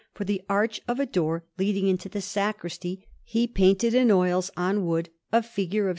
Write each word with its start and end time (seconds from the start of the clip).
For 0.15 0.25
the 0.25 0.41
arch 0.49 0.81
of 0.87 0.99
a 0.99 1.05
door 1.05 1.43
leading 1.59 1.85
into 1.87 2.09
the 2.09 2.21
sacristy, 2.21 3.05
he 3.23 3.45
painted 3.45 3.93
in 3.93 4.09
oils, 4.09 4.49
on 4.57 4.83
wood, 4.87 5.09
a 5.31 5.43
figure 5.43 5.89
of 5.89 5.89
S. 5.89 5.89